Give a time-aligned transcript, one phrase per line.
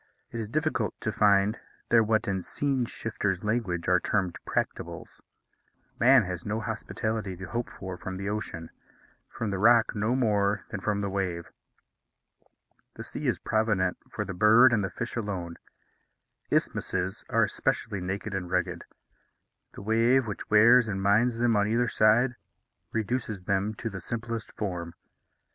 [0.31, 5.21] It is difficult to find there what, in scene shifters' language, are termed practicables.
[5.99, 8.71] Man has no hospitality to hope for from the ocean;
[9.29, 11.51] from the rock no more than from the wave.
[12.95, 15.57] The sea is provident for the bird and the fish alone.
[16.51, 18.85] Isthmuses are especially naked and rugged;
[19.73, 22.37] the wave, which wears and mines them on either side,
[22.91, 24.95] reduces them to the simplest form.